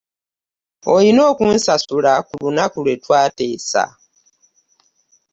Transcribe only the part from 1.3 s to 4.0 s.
okunsasula ku lunaku lwetwateesa.